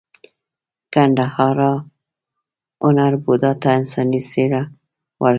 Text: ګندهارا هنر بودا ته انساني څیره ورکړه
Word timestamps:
ګندهارا 0.93 1.73
هنر 2.83 3.13
بودا 3.23 3.51
ته 3.61 3.69
انساني 3.79 4.21
څیره 4.29 4.61
ورکړه 5.21 5.29